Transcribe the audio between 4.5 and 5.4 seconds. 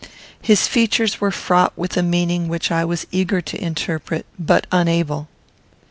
unable.